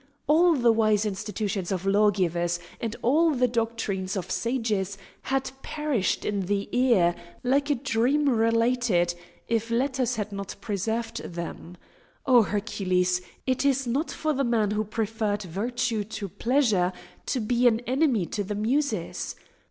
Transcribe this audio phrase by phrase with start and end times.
[0.25, 6.47] All the wise institutions of lawgivers and all the doctrines of sages had perished in
[6.47, 9.13] the ear, like a dream related,
[9.47, 11.77] if letters had not preserved them.
[12.25, 13.21] Oh Hercules!
[13.45, 16.93] it is not for the man who preferred virtue to pleasure
[17.27, 19.35] to be an enemy to the muses.